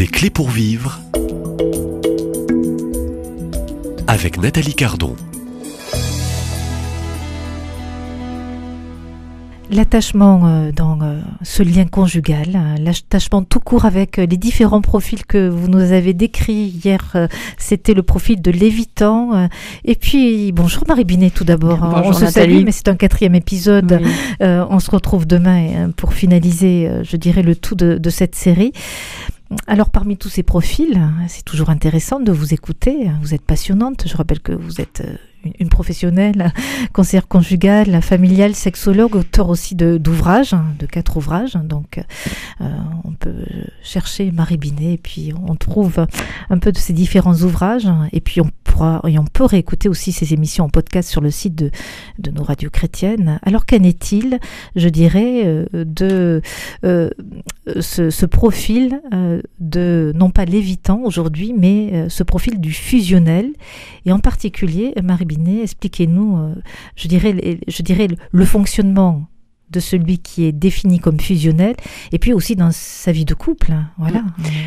[0.00, 0.98] Des clés pour vivre
[4.06, 5.14] avec Nathalie Cardon.
[9.70, 14.80] L'attachement euh, dans euh, ce lien conjugal, hein, l'attachement tout court avec euh, les différents
[14.80, 17.28] profils que vous nous avez décrits hier,
[17.58, 19.50] c'était le profil de l'évitant.
[19.84, 21.76] Et puis, bonjour Marie Binet tout d'abord.
[21.76, 22.54] Bonjour on se Nathalie.
[22.54, 24.00] salue, mais c'est un quatrième épisode.
[24.02, 24.10] Oui.
[24.40, 28.34] Euh, on se retrouve demain euh, pour finaliser, je dirais, le tout de, de cette
[28.34, 28.72] série.
[29.66, 33.10] Alors parmi tous ces profils, c'est toujours intéressant de vous écouter.
[33.20, 34.04] Vous êtes passionnante.
[34.06, 35.16] Je rappelle que vous êtes euh,
[35.58, 36.52] une- professionnelle,
[36.92, 41.54] conseillère conjugale, familiale, sexologue, auteur aussi d'ouvrages, hein, de quatre ouvrages.
[41.64, 41.98] Donc
[42.60, 42.66] euh,
[43.04, 43.44] on peut
[43.82, 46.06] chercher Marie Binet et puis on trouve
[46.48, 47.88] un peu de ces différents ouvrages.
[48.12, 48.50] Et puis on
[49.06, 51.70] et on peut réécouter aussi ces émissions en podcast sur le site de,
[52.30, 53.38] nos radios chrétiennes.
[53.42, 54.38] Alors qu'en est-il,
[54.76, 56.42] je dirais, euh, de
[56.84, 57.10] euh,
[57.80, 63.52] ce, profil euh, de, non pas l'évitant aujourd'hui, mais ce profil du fusionnel?
[64.06, 66.38] Et en particulier, Marie Binet, expliquez-nous,
[66.96, 69.26] je dirais, je dirais le fonctionnement
[69.70, 71.74] de celui qui est défini comme fusionnel,
[72.12, 73.72] et puis aussi dans sa vie de couple.
[73.72, 74.22] hein, Voilà.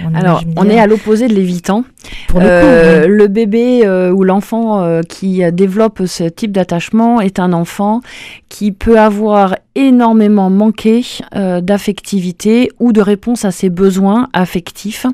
[0.05, 1.83] On Alors, on est à l'opposé de l'évitant.
[2.27, 2.61] pour le Euh,
[3.01, 3.05] coup.
[3.05, 3.07] hein.
[3.09, 8.01] le bébé euh, ou l'enfant euh, qui euh, développe ce type d'attachement est un enfant
[8.49, 11.03] qui peut avoir énormément manqué
[11.35, 15.05] euh, d'affectivité ou de réponse à ses besoins affectifs,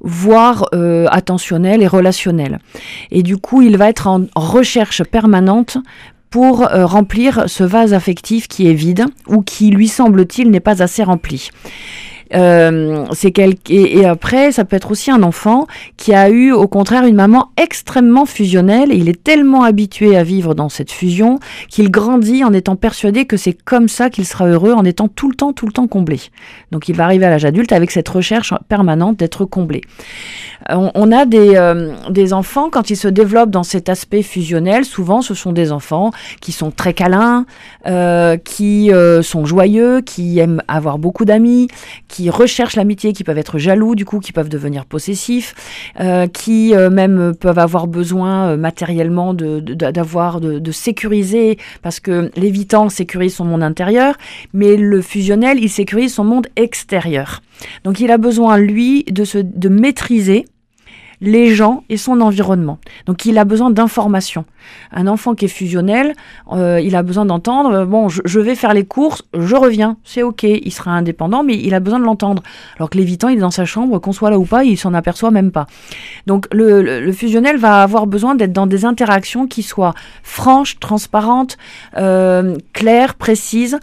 [0.00, 2.58] voire euh, attentionnels et relationnels.
[3.10, 5.76] Et du coup, il va être en recherche permanente
[6.30, 10.82] pour euh, remplir ce vase affectif qui est vide ou qui, lui semble-t-il, n'est pas
[10.82, 11.50] assez rempli.
[12.34, 16.66] Euh, c'est et, et après, ça peut être aussi un enfant qui a eu au
[16.66, 18.92] contraire une maman extrêmement fusionnelle.
[18.92, 23.36] Il est tellement habitué à vivre dans cette fusion qu'il grandit en étant persuadé que
[23.36, 26.20] c'est comme ça qu'il sera heureux, en étant tout le temps, tout le temps comblé.
[26.72, 29.82] Donc il va arriver à l'âge adulte avec cette recherche permanente d'être comblé.
[30.70, 34.84] Euh, On, a des, euh, des enfants, quand ils se développent dans cet aspect fusionnel,
[34.84, 36.10] souvent ce sont des enfants
[36.40, 37.46] qui sont très câlins,
[38.44, 38.90] qui
[39.22, 41.68] sont joyeux, qui aiment avoir beaucoup d'amis,
[42.08, 45.54] qui recherchent l'amitié, qui peuvent être jaloux, du coup, qui peuvent devenir possessifs,
[46.00, 52.30] euh, qui euh, même peuvent avoir besoin euh, matériellement d'avoir, de, de sécuriser, parce que
[52.36, 54.16] l'évitant sécurise son monde intérieur,
[54.52, 57.40] mais le fusionnel, il sécurise son monde extérieur.
[57.84, 60.44] Donc il a besoin, lui, de, se, de maîtriser
[61.20, 62.78] les gens et son environnement.
[63.06, 64.44] Donc il a besoin d'informations.
[64.92, 66.14] Un enfant qui est fusionnel,
[66.52, 70.22] euh, il a besoin d'entendre, euh, bon, je, vais faire les courses, je reviens, c'est
[70.22, 72.42] ok, il sera indépendant, mais il a besoin de l'entendre.
[72.76, 74.94] Alors que l'évitant, il est dans sa chambre, qu'on soit là ou pas, il s'en
[74.94, 75.66] aperçoit même pas.
[76.26, 81.58] Donc le fusionnel va avoir besoin d'être dans des interactions qui soient franches, transparentes,
[81.96, 83.78] euh, claires, précises.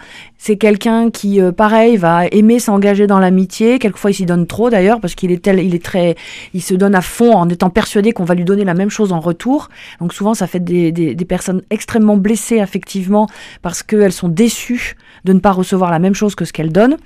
[0.47, 3.79] C'est quelqu'un qui, euh, pareil, va aimer s'engager dans l'amitié.
[3.79, 6.13] Quelquefois, il s'y donne trop d'ailleurs parce qu'il est tel, il est très,
[6.53, 9.11] il se donne à fond en étant persuadé qu'on va lui donner la même chose
[9.11, 9.69] en retour.
[9.99, 13.27] Donc souvent, ça fait des, des, des personnes extrêmement blessées affectivement
[13.63, 16.97] parce qu'elles sont déçues de ne pas recevoir la même chose que ce qu'elles donnent.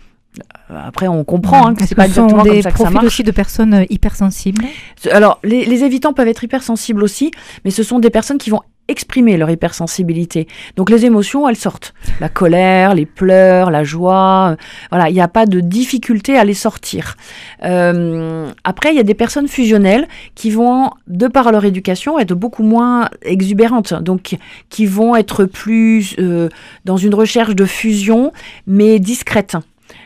[0.67, 2.83] Après, on comprend hein, que c'est pas ce sont exactement des comme ça que ça
[2.83, 3.05] profils marche.
[3.05, 4.65] aussi de personnes euh, hypersensibles
[5.13, 7.31] Alors, les, les évitants peuvent être hypersensibles aussi,
[7.63, 10.47] mais ce sont des personnes qui vont exprimer leur hypersensibilité.
[10.75, 11.93] Donc les émotions, elles sortent.
[12.19, 14.49] La colère, les pleurs, la joie.
[14.51, 14.55] euh,
[14.91, 17.15] voilà, il n'y a pas de difficulté à les sortir.
[17.63, 22.33] Euh, après, il y a des personnes fusionnelles qui vont, de par leur éducation, être
[22.33, 23.93] beaucoup moins exubérantes.
[23.93, 24.37] Donc,
[24.69, 26.49] qui vont être plus euh,
[26.85, 28.31] dans une recherche de fusion,
[28.67, 29.55] mais discrète.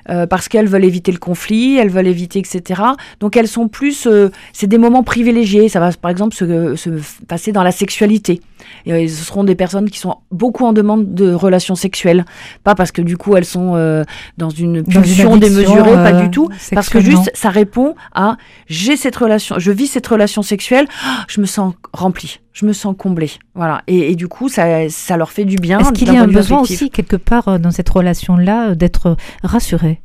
[0.10, 2.82] Euh, parce qu'elles veulent éviter le conflit, elles veulent éviter, etc.
[3.20, 5.70] Donc elles sont plus, euh, c'est des moments privilégiés.
[5.70, 6.90] Ça va par exemple se, se
[7.28, 8.42] passer dans la sexualité.
[8.86, 12.26] Et, euh, ce seront des personnes qui sont beaucoup en demande de relations sexuelles,
[12.64, 14.04] pas parce que du coup elles sont euh,
[14.38, 18.38] dans une pulsion démesurée, pas euh, du tout, parce que juste ça répond à
[18.68, 22.74] j'ai cette relation, je vis cette relation sexuelle, ah, je me sens rempli, je me
[22.74, 23.82] sens comblé, voilà.
[23.88, 25.80] Et, et du coup ça, ça leur fait du bien.
[25.80, 29.18] Est-ce qu'il y a un besoin aussi, quelque part, euh, dans cette relation-là, euh, d'être
[29.44, 30.02] rassuré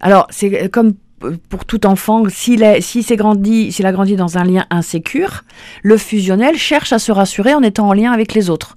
[0.00, 0.92] Alors, c'est comme
[1.24, 5.44] euh, pour tout enfant, s'il s'il s'est grandi, s'il a grandi dans un lien insécure,
[5.82, 8.76] le fusionnel cherche à se rassurer en étant en lien avec les autres.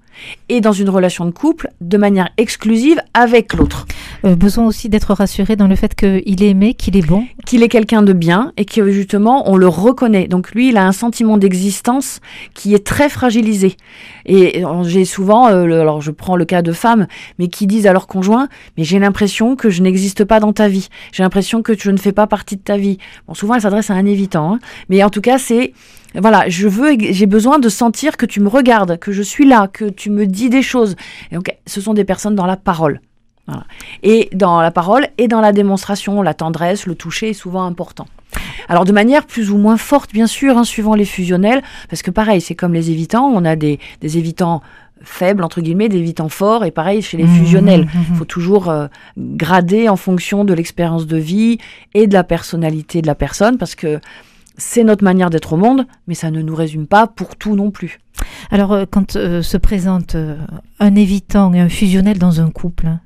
[0.50, 3.86] Et dans une relation de couple, de manière exclusive avec l'autre.
[4.24, 7.64] Euh, Besoin aussi d'être rassuré dans le fait qu'il est aimé, qu'il est bon Qu'il
[7.64, 10.28] est quelqu'un de bien et que justement on le reconnaît.
[10.28, 12.20] Donc lui, il a un sentiment d'existence
[12.54, 13.78] qui est très fragilisé.
[14.26, 17.08] Et euh, j'ai souvent, euh, alors je prends le cas de femmes,
[17.40, 18.48] mais qui disent à leur conjoint,
[18.78, 20.90] mais j'ai l'impression que je n'existe pas dans ta vie.
[21.12, 23.00] J'ai l'impression que je ne fais pas partie de ta vie.
[23.28, 24.60] Bon, souvent elles s'adressent à un évitant, hein.
[24.90, 25.74] mais en tout cas c'est
[26.14, 29.70] voilà, je veux, j'ai besoin de sentir que tu me regardes, que je suis là,
[29.72, 30.98] que tu me dis des choses.
[31.32, 33.00] Et donc, ce sont des personnes dans la parole.
[33.52, 33.66] Voilà.
[34.04, 38.08] Et dans la parole et dans la démonstration, la tendresse, le toucher est souvent important.
[38.70, 42.12] Alors de manière plus ou moins forte, bien sûr, hein, suivant les fusionnels, parce que
[42.12, 44.62] pareil, c'est comme les évitants, on a des, des évitants
[45.04, 47.82] faibles, entre guillemets, des évitants forts, et pareil chez les Mmh, fusionnels.
[47.82, 48.06] mmh, mmh.
[48.12, 48.88] Il faut toujours euh,
[49.18, 51.58] grader en fonction de l'expérience de vie
[51.94, 54.00] et de la personnalité de la personne, parce que
[54.58, 57.72] c'est notre manière d'être au monde, mais ça ne nous résume pas pour tout non
[57.72, 58.00] plus.
[58.52, 60.38] Alors, euh, quand euh, se présente euh,
[60.80, 63.02] un évitant et un fusionnel dans un couple, hein,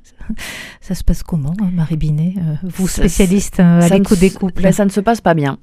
[0.81, 4.71] ça se passe comment, hein, Marie Binet euh, Vous, spécialiste à l'écoute des couples, ben,
[4.71, 5.57] ça ne se passe pas bien.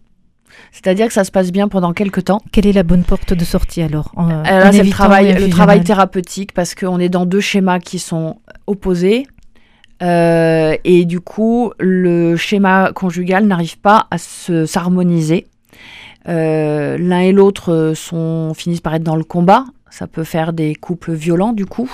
[0.70, 2.43] C'est-à-dire que ça se passe bien pendant quelques temps.
[2.52, 4.12] quelle est la bonne porte de sortie alors
[4.73, 9.26] c'est le travail, le thérapeutique parce qu'on est dans deux schémas qui sont opposés.
[10.02, 15.46] Euh, et du coup, le schéma conjugal n'arrive pas à se s'harmoniser.
[16.29, 19.65] Euh, L'un et l'autre euh, finissent par être dans le combat.
[19.91, 21.91] Ça peut faire des couples violents du coup.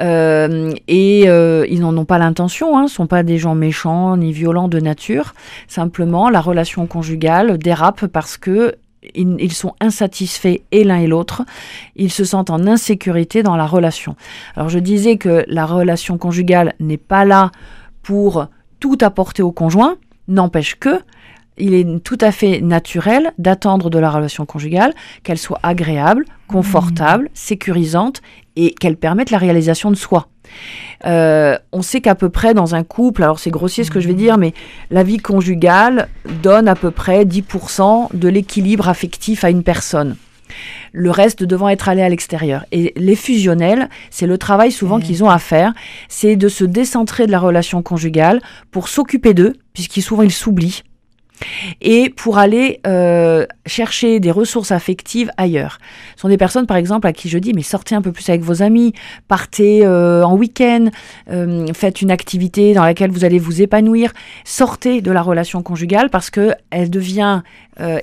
[0.00, 2.76] Euh, et ils n'en ont pas l'intention.
[2.76, 5.34] Hein, sont pas des gens méchants ni violents de nature.
[5.66, 8.74] Simplement, la relation conjugale dérape parce que
[9.14, 11.42] ils sont insatisfaits et l'un et l'autre.
[11.96, 14.16] Ils se sentent en insécurité dans la relation.
[14.56, 17.52] Alors je disais que la relation conjugale n'est pas là
[18.02, 18.46] pour
[18.80, 19.96] tout apporter au conjoint,
[20.28, 21.00] n'empêche que
[21.58, 27.30] il est tout à fait naturel d'attendre de la relation conjugale qu'elle soit agréable, confortable,
[27.34, 28.22] sécurisante
[28.56, 30.28] et qu'elle permette la réalisation de soi.
[31.06, 34.08] Euh, on sait qu'à peu près dans un couple, alors c'est grossier ce que je
[34.08, 34.52] vais dire, mais
[34.90, 36.08] la vie conjugale
[36.42, 40.16] donne à peu près 10% de l'équilibre affectif à une personne.
[40.92, 42.64] Le reste devant être allé à l'extérieur.
[42.70, 45.72] Et les fusionnels, c'est le travail souvent qu'ils ont à faire,
[46.08, 48.40] c'est de se décentrer de la relation conjugale
[48.70, 50.82] pour s'occuper d'eux, puisqu'ils souvent ils s'oublient,
[51.80, 55.78] et pour aller euh, chercher des ressources affectives ailleurs.
[56.14, 58.28] Ce sont des personnes, par exemple, à qui je dis, mais sortez un peu plus
[58.28, 58.92] avec vos amis,
[59.28, 60.86] partez euh, en week-end,
[61.30, 64.12] euh, faites une activité dans laquelle vous allez vous épanouir,
[64.44, 67.42] sortez de la relation conjugale parce que elle devient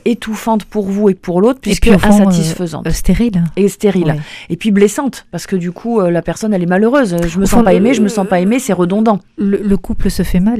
[0.03, 3.41] étouffante pour vous et pour l'autre, puisque puis, au fond, insatisfaisante stérile.
[3.55, 4.03] et stérile.
[4.03, 4.19] Ouais.
[4.49, 7.15] Et puis blessante, parce que du coup, la personne, elle est malheureuse.
[7.25, 9.21] Je me Au sens fond, pas aimée, je me sens pas aimée, c'est redondant.
[9.37, 10.59] Le, le couple se fait mal.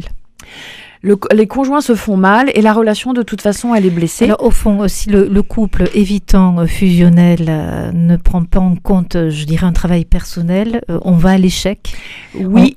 [1.03, 4.25] Le- les conjoints se font mal et la relation, de toute façon, elle est blessée.
[4.25, 8.75] Alors, au fond, si le, le couple évitant euh, fusionnel euh, ne prend pas en
[8.75, 11.93] compte, euh, je dirais, un travail personnel, euh, on va à l'échec?
[12.35, 12.75] oui.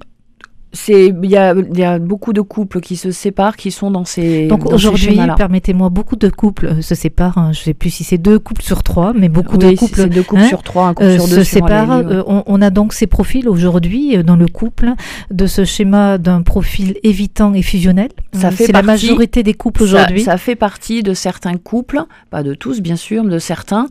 [0.76, 3.90] C'est il y a, il y a beaucoup de couples qui se séparent qui sont
[3.92, 7.38] dans ces Donc ces aujourd'hui, permettez-moi, beaucoup de couples euh, se séparent.
[7.38, 7.52] hein.
[7.52, 9.94] Je ne sais plus si c'est deux couples sur trois, mais beaucoup Oui, de couples
[10.02, 11.92] c'est deux couples hein, sur trois, un couple euh, sur se deux les séparent.
[11.92, 14.90] Euh, on, on a donc ces profils aujourd'hui dans le couple
[15.30, 18.08] de ce schéma d'un profil évitant et fusionnel.
[18.32, 20.22] Ça fait c'est la majorité des couples Ça- aujourd'hui.
[20.22, 23.86] Ça, fait partie de certains couples, pas de tous bien sûr, mais de certains.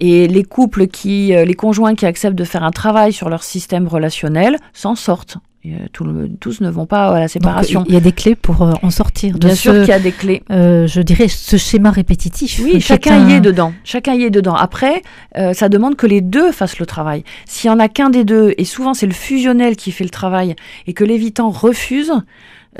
[0.00, 3.86] Et les couples qui, les conjoints qui acceptent de faire un travail sur leur système
[3.86, 5.38] relationnel s'en sortent.
[5.66, 7.84] Euh, tout le- tous ne vont pas à la séparation.
[7.88, 9.98] il y a des clés pour euh, en sortir de Bien sûr qu'il y a
[9.98, 10.42] des clés.
[10.50, 12.60] euh, je dirais, ce schéma répétitif.
[12.62, 13.72] Oui, chacun y est dedans.
[13.82, 14.54] Chacun y est dedans.
[14.54, 15.00] Après,
[15.38, 17.24] euh, ça demande que les deux fassent le travail.
[17.46, 20.10] S'il y en a qu'un des deux, et souvent c'est le fusionnel qui fait le
[20.10, 20.54] travail,
[20.86, 22.12] et que l'évitant refuse,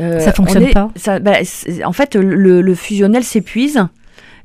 [0.00, 0.90] euh, Ça fonctionne on est- pas.
[0.96, 1.37] ça- bah,
[1.87, 3.82] en fait, le, le fusionnel s'épuise.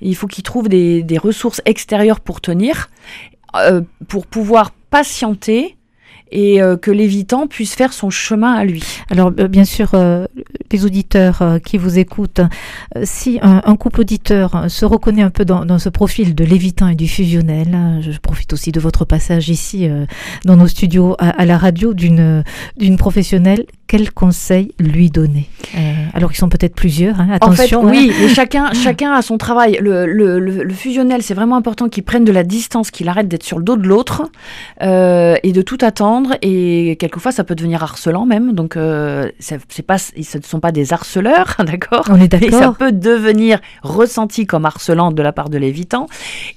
[0.01, 2.89] Il faut qu'il trouve des, des ressources extérieures pour tenir,
[3.57, 5.75] euh, pour pouvoir patienter
[6.31, 8.84] et euh, que l'évitant puisse faire son chemin à lui.
[9.10, 10.26] Alors, euh, bien sûr, euh,
[10.72, 12.42] les auditeurs euh, qui vous écoutent,
[12.96, 16.88] euh, si un, couple auditeur se reconnaît un peu dans, dans ce profil de l'évitant
[16.88, 19.88] et du fusionnel, euh, je profite aussi de votre passage ici
[20.45, 22.44] dans nos studios à, à la radio d'une
[22.78, 25.80] d'une professionnelle, quel conseil lui donner Euh,
[26.14, 27.88] Alors qu'ils sont peut-être plusieurs, hein, En fait, attention.
[27.88, 27.92] hein.
[27.92, 29.80] oui, mais chacun, chacun a son travail.
[29.81, 33.28] Le, le, le, le fusionnel, c'est vraiment important qu'il prenne de la distance, qu'il arrête
[33.28, 34.30] d'être sur le dos de l'autre
[34.81, 36.36] euh, et de tout attendre.
[36.44, 38.54] Et quelquefois, ça peut devenir harcelant même.
[38.54, 42.06] Donc, euh, c'est pas, ce ne sont pas des harceleurs, d'accord?
[42.10, 42.76] On est Et ça d'accord.
[42.78, 46.06] peut devenir ressenti comme harcelant de la part de l'évitant.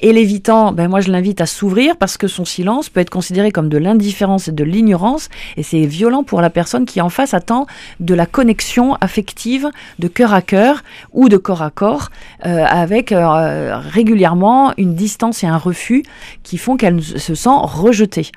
[0.01, 3.51] Et l'évitant, ben moi je l'invite à s'ouvrir parce que son silence peut être considéré
[3.53, 5.29] comme de l'indifférence et de l'ignorance.
[5.57, 7.67] Et c'est violent pour la personne qui en face attend
[8.01, 12.11] de la connexion affective de cœur à cœur ou de corps à corps
[12.47, 16.03] euh, avec euh, régulièrement une distance et un refus
[16.43, 18.31] qui font qu'elle se sent rejetée.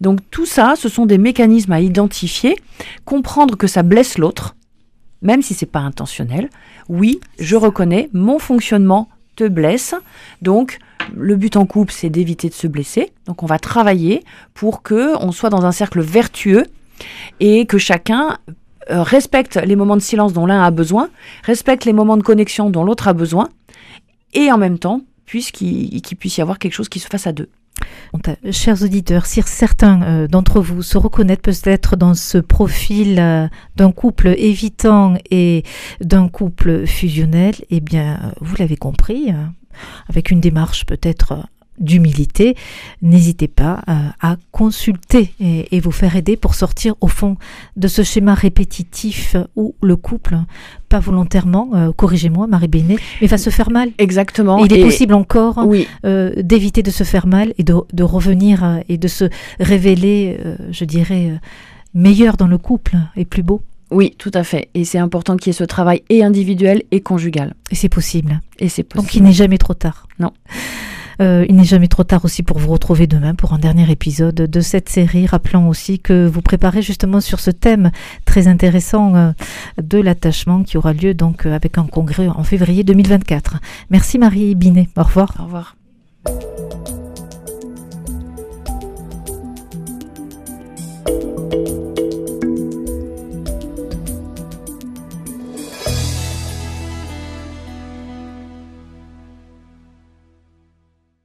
[0.00, 2.56] Donc tout ça, ce sont des mécanismes à identifier,
[3.04, 4.56] comprendre que ça blesse l'autre,
[5.22, 6.48] même si c'est pas intentionnel.
[6.88, 9.94] Oui, je reconnais, mon fonctionnement te blesse.
[10.42, 10.78] Donc,
[11.14, 13.12] le but en couple, c'est d'éviter de se blesser.
[13.26, 16.64] Donc, on va travailler pour que on soit dans un cercle vertueux
[17.40, 18.38] et que chacun
[18.90, 21.10] euh, respecte les moments de silence dont l'un a besoin,
[21.44, 23.48] respecte les moments de connexion dont l'autre a besoin,
[24.32, 27.32] et en même temps, puisqu'il qu'il puisse y avoir quelque chose qui se fasse à
[27.32, 27.48] deux.
[28.50, 33.92] Chers auditeurs, si certains euh, d'entre vous se reconnaissent peut-être dans ce profil euh, d'un
[33.92, 35.64] couple évitant et
[36.00, 39.32] d'un couple fusionnel, eh bien, vous l'avez compris,
[40.08, 41.46] avec une démarche peut-être
[41.80, 42.56] d'humilité,
[43.02, 47.36] n'hésitez pas euh, à consulter et, vous faire aider pour sortir au fond
[47.76, 50.36] de ce schéma répétitif où le couple,
[50.88, 53.90] pas volontairement, euh, corrigez-moi Marie Bénet, mais va se faire mal.
[53.98, 54.64] Exactement.
[54.64, 55.64] il est possible encore
[56.04, 59.24] euh, d'éviter de se faire mal et de, de revenir et de se
[59.60, 60.38] révéler,
[60.70, 61.38] je dirais,
[61.94, 63.62] meilleur dans le couple et plus beau.
[63.90, 64.68] Oui, tout à fait.
[64.74, 67.54] Et c'est important qu'il y ait ce travail et individuel et conjugal.
[67.70, 68.40] Et c'est possible.
[68.58, 69.06] Et c'est possible.
[69.06, 70.06] Donc il n'est jamais trop tard.
[70.18, 70.32] Non.
[71.20, 74.34] Euh, il n'est jamais trop tard aussi pour vous retrouver demain pour un dernier épisode
[74.34, 77.90] de cette série, rappelant aussi que vous préparez justement sur ce thème
[78.24, 79.30] très intéressant euh,
[79.82, 83.56] de l'attachement qui aura lieu donc euh, avec un congrès en février 2024.
[83.90, 84.88] Merci Marie Binet.
[84.96, 85.34] Au revoir.
[85.38, 85.76] Au revoir.